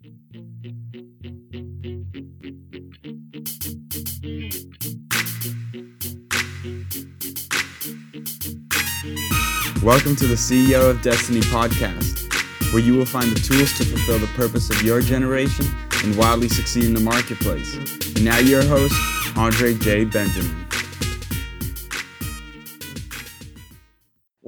[0.00, 0.14] Welcome
[10.16, 14.26] to the CEO of Destiny podcast, where you will find the tools to fulfill the
[14.28, 15.66] purpose of your generation
[16.02, 17.74] and wildly succeed in the marketplace.
[17.74, 18.94] And now, your host,
[19.36, 20.06] Andre J.
[20.06, 20.69] Benjamin.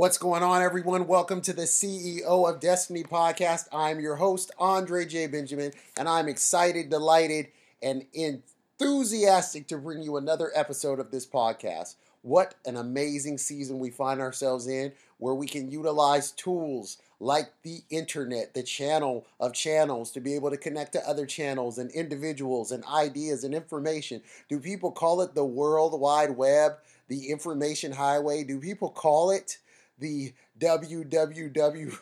[0.03, 1.07] What's going on, everyone?
[1.07, 3.69] Welcome to the CEO of Destiny podcast.
[3.73, 5.29] I'm your host, Andre J.
[5.29, 11.95] Benjamin, and I'm excited, delighted, and enthusiastic to bring you another episode of this podcast.
[12.23, 17.83] What an amazing season we find ourselves in where we can utilize tools like the
[17.89, 22.73] internet, the channel of channels to be able to connect to other channels and individuals
[22.73, 24.21] and ideas and information.
[24.49, 26.73] Do people call it the World Wide Web,
[27.07, 28.43] the information highway?
[28.43, 29.59] Do people call it
[30.03, 31.99] the www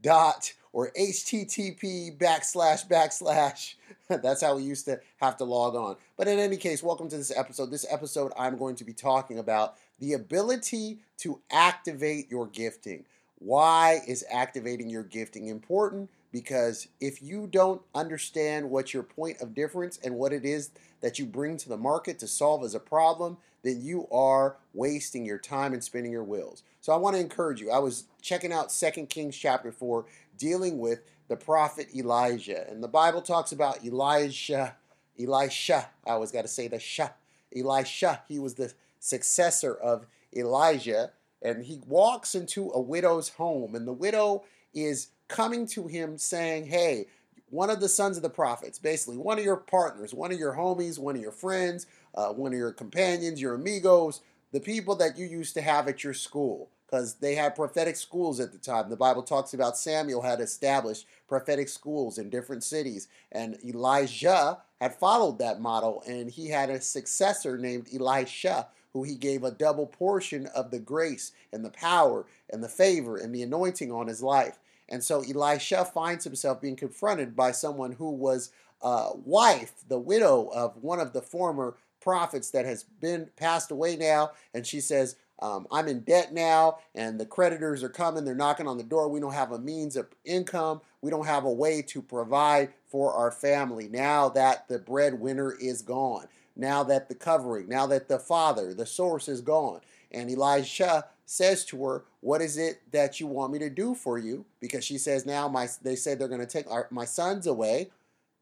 [0.00, 3.74] dot or http backslash backslash.
[4.08, 5.96] That's how we used to have to log on.
[6.16, 7.70] But in any case welcome to this episode.
[7.70, 13.04] This episode i'm going to be talking about the ability to activate your gifting.
[13.40, 16.08] Why is activating your gifting important?
[16.32, 21.18] Because if you don't understand what your point of difference and what it is that
[21.18, 25.38] you bring to the market to solve as a problem then you are wasting your
[25.38, 26.62] time and spinning your wheels.
[26.80, 27.70] So I want to encourage you.
[27.70, 30.06] I was checking out 2 Kings chapter 4,
[30.38, 32.68] dealing with the prophet Elijah.
[32.68, 34.76] And the Bible talks about Elijah,
[35.18, 35.88] Elisha.
[36.06, 37.10] I always got to say the Shah.
[37.54, 38.22] Elisha.
[38.28, 41.10] He was the successor of Elijah.
[41.42, 43.74] And he walks into a widow's home.
[43.74, 44.44] And the widow
[44.74, 47.06] is coming to him saying, Hey,
[47.50, 50.54] one of the sons of the prophets, basically one of your partners, one of your
[50.54, 54.20] homies, one of your friends, uh, one of your companions, your amigos,
[54.52, 58.40] the people that you used to have at your school, because they had prophetic schools
[58.40, 58.90] at the time.
[58.90, 64.94] The Bible talks about Samuel had established prophetic schools in different cities, and Elijah had
[64.94, 69.86] followed that model, and he had a successor named Elisha who he gave a double
[69.86, 74.22] portion of the grace and the power and the favor and the anointing on his
[74.22, 74.58] life.
[74.88, 78.50] And so Elisha finds himself being confronted by someone who was
[78.82, 83.96] a wife, the widow of one of the former prophets that has been passed away
[83.96, 84.30] now.
[84.54, 88.24] And she says, um, I'm in debt now, and the creditors are coming.
[88.24, 89.08] They're knocking on the door.
[89.08, 90.82] We don't have a means of income.
[91.00, 95.80] We don't have a way to provide for our family now that the breadwinner is
[95.80, 96.26] gone,
[96.56, 99.80] now that the covering, now that the father, the source is gone.
[100.12, 104.18] And Elisha says to her, "What is it that you want me to do for
[104.18, 107.46] you?" Because she says, "Now my they said they're going to take our, my sons
[107.46, 107.90] away."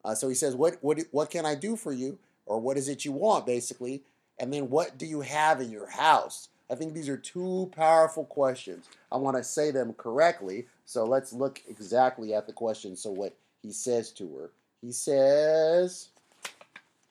[0.08, 2.88] Uh, so he says, "What what what can I do for you?" Or what is
[2.88, 4.02] it you want, basically?
[4.38, 6.48] And then what do you have in your house?
[6.70, 8.88] I think these are two powerful questions.
[9.12, 10.66] I want to say them correctly.
[10.86, 12.96] So let's look exactly at the question.
[12.96, 16.08] So, what he says to her, he says,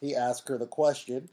[0.02, 1.30] he asked her the question.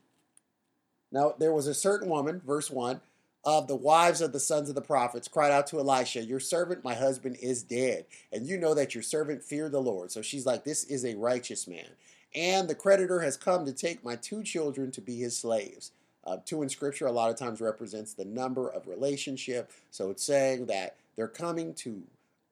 [1.11, 3.01] Now, there was a certain woman, verse 1,
[3.45, 6.85] of the wives of the sons of the prophets cried out to Elisha, Your servant,
[6.85, 8.07] my husband, is dead.
[8.33, 10.11] And you know that your servant feared the Lord.
[10.11, 11.89] So she's like, This is a righteous man.
[12.35, 15.93] And the creditor has come to take my two children to be his slaves.
[16.25, 19.71] Uh, two in scripture a lot of times represents the number of relationship.
[19.91, 22.03] So it's saying that they're coming to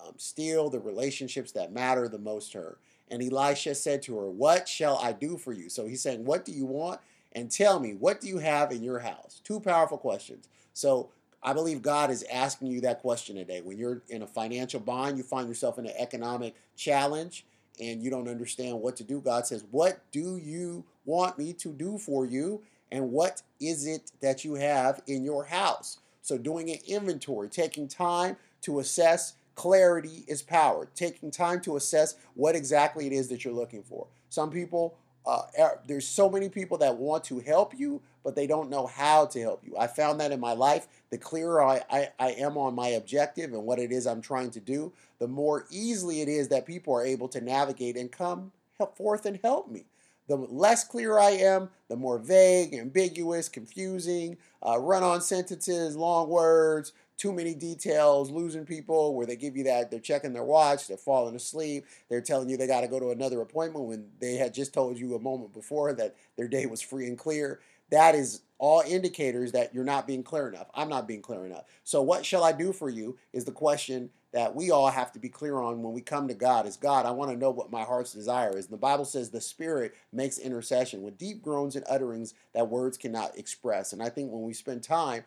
[0.00, 2.78] um, steal the relationships that matter the most to her.
[3.10, 5.68] And Elisha said to her, What shall I do for you?
[5.68, 7.00] So he's saying, What do you want?
[7.34, 9.40] And tell me, what do you have in your house?
[9.42, 10.48] Two powerful questions.
[10.72, 11.10] So
[11.42, 13.60] I believe God is asking you that question today.
[13.60, 17.44] When you're in a financial bind, you find yourself in an economic challenge
[17.80, 19.20] and you don't understand what to do.
[19.20, 22.62] God says, What do you want me to do for you?
[22.90, 25.98] And what is it that you have in your house?
[26.20, 32.14] So, doing an inventory, taking time to assess clarity is power, taking time to assess
[32.34, 34.06] what exactly it is that you're looking for.
[34.28, 34.96] Some people
[35.26, 38.86] uh, er, there's so many people that want to help you, but they don't know
[38.86, 39.76] how to help you.
[39.78, 40.86] I found that in my life.
[41.10, 44.50] The clearer I, I, I, am on my objective and what it is I'm trying
[44.52, 48.52] to do, the more easily it is that people are able to navigate and come
[48.96, 49.84] forth and help me.
[50.28, 56.28] The less clear I am, the more vague, ambiguous, confusing, uh, run on sentences, long
[56.28, 60.88] words, too many details, losing people where they give you that they're checking their watch,
[60.88, 64.36] they're falling asleep, they're telling you they got to go to another appointment when they
[64.36, 67.60] had just told you a moment before that their day was free and clear.
[67.90, 70.68] That is all indicators that you're not being clear enough.
[70.74, 71.64] I'm not being clear enough.
[71.84, 75.18] So, what shall I do for you is the question that we all have to
[75.18, 77.70] be clear on when we come to God is God, I want to know what
[77.70, 78.66] my heart's desire is.
[78.66, 83.36] The Bible says the Spirit makes intercession with deep groans and utterings that words cannot
[83.36, 83.92] express.
[83.92, 85.24] And I think when we spend time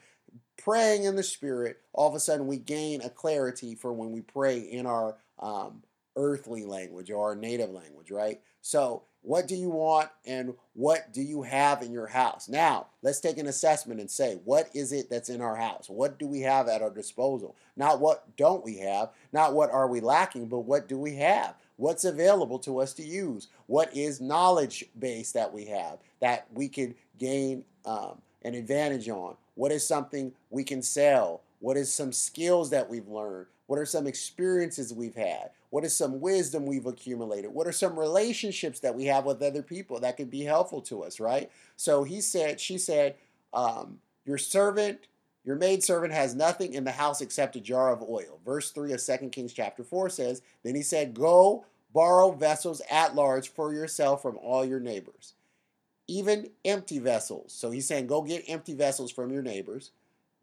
[0.58, 4.22] praying in the Spirit, all of a sudden we gain a clarity for when we
[4.22, 5.84] pray in our um,
[6.16, 8.40] earthly language or our native language, right?
[8.62, 12.48] So, what do you want and what do you have in your house?
[12.48, 15.90] Now, let's take an assessment and say, what is it that's in our house?
[15.90, 17.56] What do we have at our disposal?
[17.76, 21.56] Not what don't we have, not what are we lacking, but what do we have?
[21.78, 23.48] What's available to us to use?
[23.66, 29.36] What is knowledge base that we have that we could gain um, an advantage on?
[29.56, 31.42] What is something we can sell?
[31.60, 33.48] What is some skills that we've learned?
[33.68, 35.50] What are some experiences we've had?
[35.72, 37.52] What is some wisdom we've accumulated?
[37.52, 41.04] What are some relationships that we have with other people that could be helpful to
[41.04, 41.50] us, right?
[41.76, 43.16] So he said, she said,
[43.54, 45.08] um, your servant,
[45.44, 48.40] your maidservant has nothing in the house except a jar of oil.
[48.46, 53.16] Verse 3 of 2 Kings chapter 4 says, Then he said, Go borrow vessels at
[53.16, 55.34] large for yourself from all your neighbors,
[56.08, 57.54] even empty vessels.
[57.54, 59.92] So he's saying, Go get empty vessels from your neighbors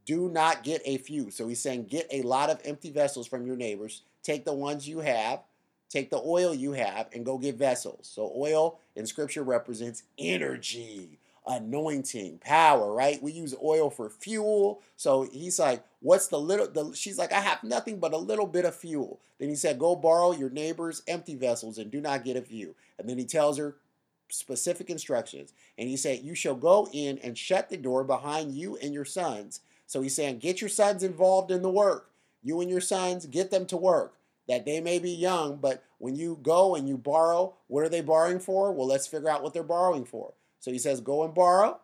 [0.04, 1.30] do not get a few.
[1.30, 4.02] So he's saying get a lot of empty vessels from your neighbors.
[4.22, 5.40] Take the ones you have,
[5.88, 8.10] take the oil you have, and go get vessels.
[8.12, 13.22] So oil in scripture represents energy, anointing, power, right?
[13.22, 14.80] We use oil for fuel.
[14.96, 18.46] So he's like, what's the little the she's like, I have nothing but a little
[18.46, 19.20] bit of fuel.
[19.38, 22.74] Then he said, Go borrow your neighbor's empty vessels and do not get a few.
[22.98, 23.76] And then he tells her
[24.32, 25.52] specific instructions.
[25.78, 29.04] And he said, You shall go in and shut the door behind you and your
[29.04, 29.60] sons
[29.92, 32.10] so he's saying, get your sons involved in the work.
[32.42, 34.14] You and your sons, get them to work.
[34.48, 38.00] That they may be young, but when you go and you borrow, what are they
[38.00, 38.72] borrowing for?
[38.72, 40.32] Well, let's figure out what they're borrowing for.
[40.60, 41.78] So he says, go and borrow.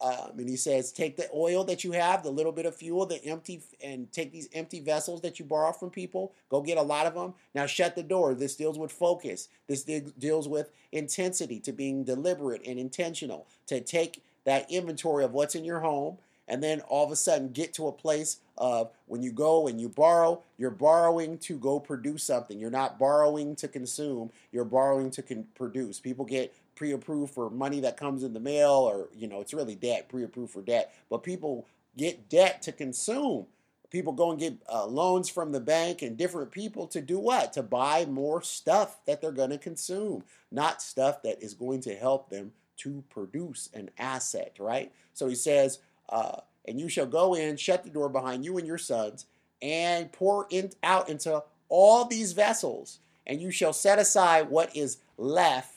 [0.00, 3.06] Um, and he says, take the oil that you have, the little bit of fuel,
[3.06, 6.32] the empty, and take these empty vessels that you borrow from people.
[6.50, 7.32] Go get a lot of them.
[7.54, 8.34] Now shut the door.
[8.34, 9.48] This deals with focus.
[9.68, 15.54] This deals with intensity, to being deliberate and intentional, to take that inventory of what's
[15.54, 16.18] in your home
[16.48, 19.80] and then all of a sudden get to a place of when you go and
[19.80, 22.58] you borrow, you're borrowing to go produce something.
[22.58, 26.00] You're not borrowing to consume, you're borrowing to con- produce.
[26.00, 29.54] People get pre approved for money that comes in the mail, or, you know, it's
[29.54, 30.94] really debt, pre approved for debt.
[31.10, 33.46] But people get debt to consume.
[33.90, 37.52] People go and get uh, loans from the bank and different people to do what?
[37.54, 41.94] To buy more stuff that they're going to consume, not stuff that is going to
[41.94, 44.92] help them to produce an asset, right?
[45.14, 45.78] So he says,
[46.08, 49.26] uh, and you shall go in, shut the door behind you and your sons,
[49.62, 54.98] and pour in, out into all these vessels, and you shall set aside what is
[55.16, 55.75] left.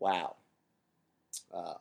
[0.00, 0.36] Wow.
[1.54, 1.74] Uh,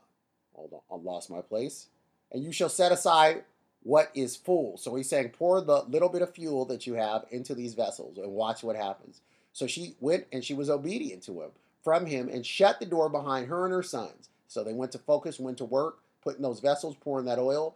[0.53, 1.87] hold on, I lost my place.
[2.31, 3.43] And you shall set aside
[3.81, 4.77] what is full.
[4.77, 8.17] So he's saying, pour the little bit of fuel that you have into these vessels
[8.17, 9.21] and watch what happens.
[9.53, 11.49] So she went and she was obedient to him
[11.83, 14.29] from him and shut the door behind her and her sons.
[14.47, 17.75] So they went to focus, went to work putting those vessels, pouring that oil.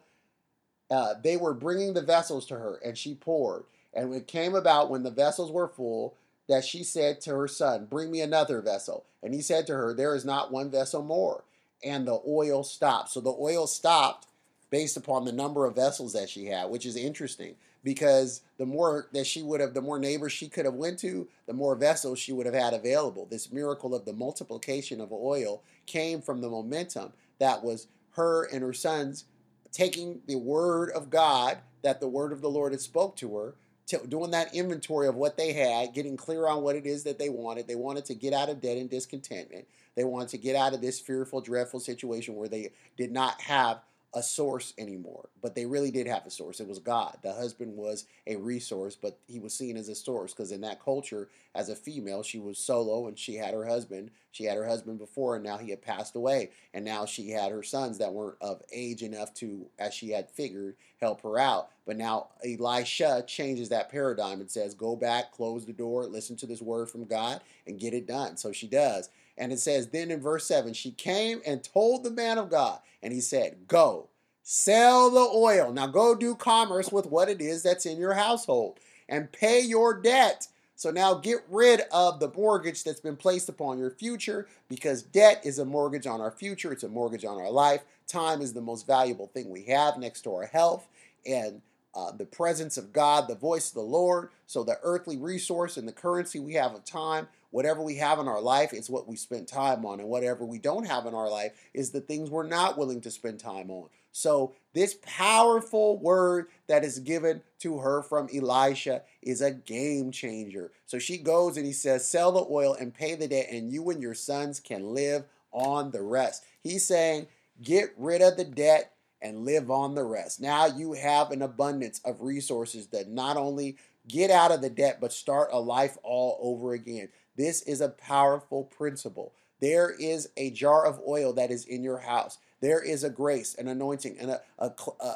[0.90, 3.64] Uh, they were bringing the vessels to her, and she poured.
[3.94, 6.16] And it came about when the vessels were full
[6.54, 9.06] that she said to her son, Bring me another vessel.
[9.24, 11.44] And he said to her, There is not one vessel more.
[11.84, 13.10] And the oil stopped.
[13.10, 14.28] So the oil stopped
[14.70, 19.08] based upon the number of vessels that she had, which is interesting because the more
[19.14, 22.20] that she would have, the more neighbors she could have went to, the more vessels
[22.20, 23.26] she would have had available.
[23.26, 28.62] This miracle of the multiplication of oil came from the momentum that was her and
[28.62, 29.26] her sons
[29.72, 33.56] taking the word of God that the word of the Lord had spoke to her,
[33.88, 37.20] to, doing that inventory of what they had, getting clear on what it is that
[37.20, 37.68] they wanted.
[37.68, 39.68] They wanted to get out of debt and discontentment.
[39.96, 43.82] They wanted to get out of this fearful, dreadful situation where they did not have
[44.16, 46.60] a source anymore, but they really did have a source.
[46.60, 47.18] It was God.
[47.24, 50.84] The husband was a resource, but he was seen as a source because in that
[50.84, 54.12] culture, as a female, she was solo and she had her husband.
[54.32, 56.52] She had her husband before, and now he had passed away.
[56.74, 60.30] And now she had her sons that weren't of age enough to, as she had
[60.30, 61.70] figured, help her out.
[61.86, 66.48] But now Elisha changes that paradigm and says, Go back, close the door, listen to
[66.48, 68.38] this word from God, and get it done.
[68.38, 69.10] So she does.
[69.38, 72.80] And it says, then in verse 7, she came and told the man of God,
[73.02, 74.10] and he said, Go,
[74.44, 75.72] sell the oil.
[75.72, 80.00] Now go do commerce with what it is that's in your household and pay your
[80.00, 80.48] debt.
[80.76, 85.42] So now get rid of the mortgage that's been placed upon your future because debt
[85.44, 87.82] is a mortgage on our future, it's a mortgage on our life.
[88.08, 90.88] Time is the most valuable thing we have next to our health.
[91.26, 91.62] And
[91.96, 94.30] uh, the presence of God, the voice of the Lord.
[94.48, 98.28] So, the earthly resource and the currency we have of time, whatever we have in
[98.28, 100.00] our life, is what we spent time on.
[100.00, 103.12] And whatever we don't have in our life is the things we're not willing to
[103.12, 103.90] spend time on.
[104.12, 110.72] So, this powerful word that is given to her from Elisha is a game changer.
[110.88, 113.88] So, she goes and he says, Sell the oil and pay the debt, and you
[113.92, 116.44] and your sons can live on the rest.
[116.62, 117.28] He's saying,
[117.62, 120.42] Get rid of the debt and live on the rest.
[120.42, 124.98] Now you have an abundance of resources that not only get out of the debt,
[125.00, 127.10] but start a life all over again.
[127.36, 129.34] This is a powerful principle.
[129.60, 132.38] There is a jar of oil that is in your house.
[132.62, 135.08] There is a grace, an anointing, and a, a, a,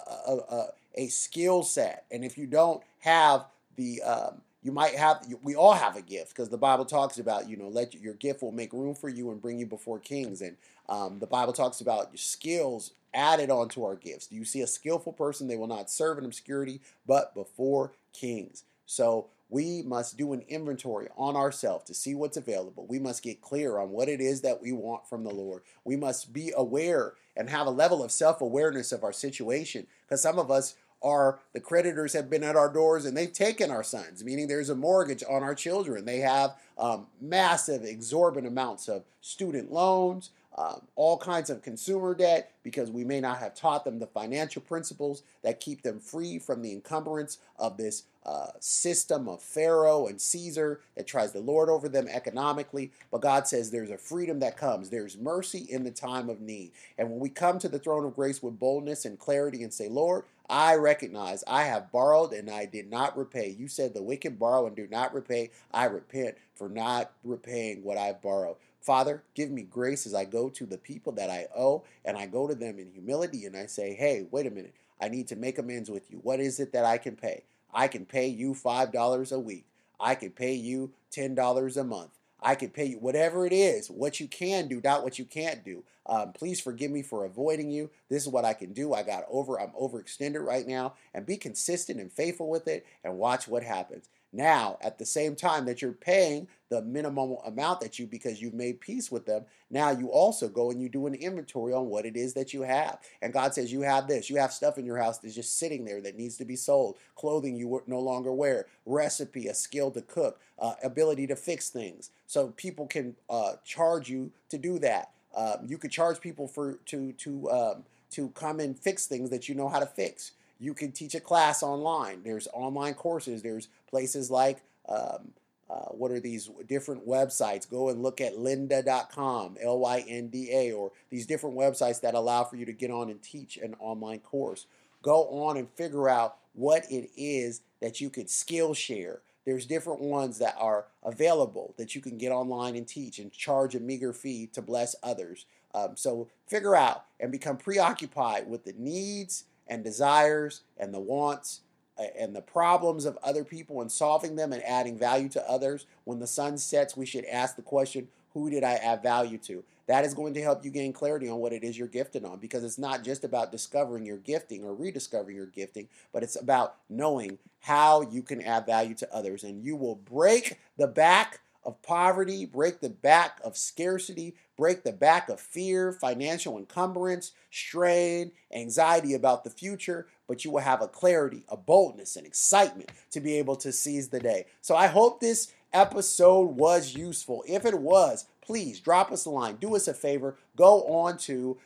[0.50, 2.06] a, a skill set.
[2.12, 3.46] And if you don't have
[3.76, 7.48] the um, you might have we all have a gift because the bible talks about
[7.48, 10.42] you know let your gift will make room for you and bring you before kings
[10.42, 10.58] and
[10.90, 14.68] um, the bible talks about your skills added onto our gifts do you see a
[14.68, 20.34] skillful person they will not serve in obscurity but before kings so we must do
[20.34, 22.86] an inventory on ourselves to see what's available.
[22.88, 25.62] We must get clear on what it is that we want from the Lord.
[25.86, 30.22] We must be aware and have a level of self awareness of our situation because
[30.22, 33.84] some of us are the creditors have been at our doors and they've taken our
[33.84, 36.06] sons, meaning there's a mortgage on our children.
[36.06, 42.52] They have um, massive, exorbitant amounts of student loans, um, all kinds of consumer debt
[42.64, 46.62] because we may not have taught them the financial principles that keep them free from
[46.62, 51.88] the encumbrance of this uh, system of Pharaoh and Caesar that tries to lord over
[51.88, 52.92] them economically.
[53.12, 54.90] But God says there's a freedom that comes.
[54.90, 56.72] There's mercy in the time of need.
[56.98, 59.88] And when we come to the throne of grace with boldness and clarity and say,
[59.88, 63.56] Lord, I recognize I have borrowed and I did not repay.
[63.58, 65.52] You said the wicked borrow and do not repay.
[65.74, 68.56] I repent for not repaying what I've borrowed.
[68.88, 72.26] Father, give me grace as I go to the people that I owe and I
[72.26, 74.74] go to them in humility and I say, hey, wait a minute.
[75.02, 76.20] I need to make amends with you.
[76.24, 77.44] What is it that I can pay?
[77.74, 79.66] I can pay you $5 a week.
[80.00, 82.12] I can pay you $10 a month.
[82.42, 85.66] I can pay you whatever it is, what you can do, not what you can't
[85.66, 85.84] do.
[86.06, 87.90] Um, please forgive me for avoiding you.
[88.10, 88.94] This is what I can do.
[88.94, 90.94] I got over, I'm overextended right now.
[91.14, 94.08] And be consistent and faithful with it and watch what happens.
[94.38, 98.54] Now, at the same time that you're paying the minimum amount that you, because you've
[98.54, 102.06] made peace with them, now you also go and you do an inventory on what
[102.06, 103.00] it is that you have.
[103.24, 105.86] And God says, You have this, you have stuff in your house that's just sitting
[105.86, 110.04] there that needs to be sold, clothing you no longer wear, recipe, a skill to
[110.04, 112.12] cook, uh, ability to fix things.
[112.28, 115.10] So people can uh, charge you to do that.
[115.36, 119.50] Um, you could charge people for to to um, to come and fix things that
[119.50, 120.34] you know how to fix.
[120.60, 122.22] You can teach a class online.
[122.24, 123.42] There's online courses.
[123.42, 125.32] There's places like um,
[125.70, 127.70] uh, what are these different websites?
[127.70, 132.14] Go and look at lynda.com, L Y N D A, or these different websites that
[132.14, 134.66] allow for you to get on and teach an online course.
[135.02, 140.02] Go on and figure out what it is that you could skill share there's different
[140.02, 144.12] ones that are available that you can get online and teach and charge a meager
[144.12, 145.46] fee to bless others.
[145.74, 151.62] Um, so figure out and become preoccupied with the needs and desires and the wants
[152.00, 155.86] uh, and the problems of other people and solving them and adding value to others.
[156.04, 159.64] When the sun sets, we should ask the question, who did I add value to?
[159.88, 162.40] That is going to help you gain clarity on what it is you're gifted on
[162.40, 166.76] because it's not just about discovering your gifting or rediscovering your gifting, but it's about
[166.90, 169.44] knowing how you can add value to others.
[169.44, 174.94] And you will break the back of poverty, break the back of scarcity, break the
[174.94, 180.88] back of fear, financial encumbrance, strain, anxiety about the future, but you will have a
[180.88, 184.46] clarity, a boldness, and excitement to be able to seize the day.
[184.62, 187.44] So I hope this episode was useful.
[187.46, 189.58] If it was, please drop us a line.
[189.58, 190.38] Do us a favor.
[190.56, 191.58] Go on to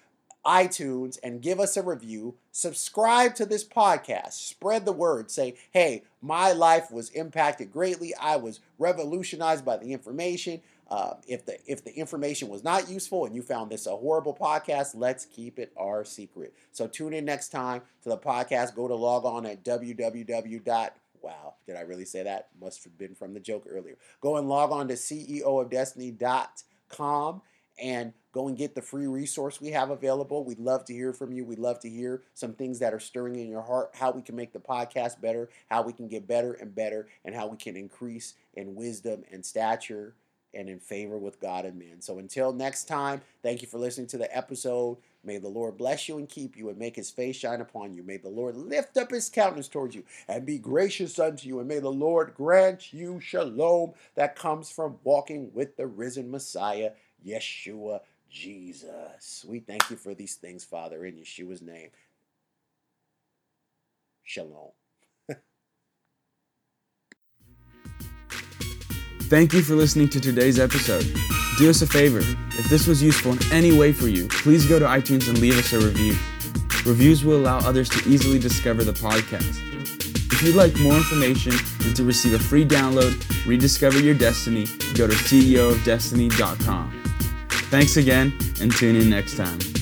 [0.45, 2.35] iTunes and give us a review.
[2.51, 4.33] Subscribe to this podcast.
[4.33, 5.29] Spread the word.
[5.29, 8.13] Say, hey, my life was impacted greatly.
[8.15, 10.61] I was revolutionized by the information.
[10.89, 14.35] Uh, if the if the information was not useful and you found this a horrible
[14.35, 16.53] podcast, let's keep it our secret.
[16.73, 18.75] So tune in next time to the podcast.
[18.75, 20.89] Go to log on at www
[21.21, 22.47] Wow, did I really say that?
[22.59, 23.97] Must have been from the joke earlier.
[24.21, 27.41] Go and log on to CEO of ceoofdestiny.com
[27.81, 30.43] and go and get the free resource we have available.
[30.43, 31.45] We'd love to hear from you.
[31.45, 34.35] We'd love to hear some things that are stirring in your heart, how we can
[34.35, 37.75] make the podcast better, how we can get better and better, and how we can
[37.75, 40.15] increase in wisdom and stature
[40.53, 42.01] and in favor with God and men.
[42.01, 44.97] So until next time, thank you for listening to the episode.
[45.23, 48.03] May the Lord bless you and keep you and make his face shine upon you.
[48.03, 51.59] May the Lord lift up his countenance towards you and be gracious unto you.
[51.59, 56.91] And may the Lord grant you shalom that comes from walking with the risen Messiah,
[57.25, 59.45] Yeshua Jesus.
[59.47, 61.89] We thank you for these things, Father, in Yeshua's name.
[64.23, 64.71] Shalom.
[69.23, 71.05] Thank you for listening to today's episode.
[71.57, 72.19] Do us a favor.
[72.59, 75.57] If this was useful in any way for you, please go to iTunes and leave
[75.57, 76.17] us a review.
[76.85, 79.59] Reviews will allow others to easily discover the podcast.
[80.33, 85.07] If you'd like more information and to receive a free download, rediscover your destiny, go
[85.07, 87.00] to ceoofdestiny.com.
[87.71, 89.80] Thanks again and tune in next time.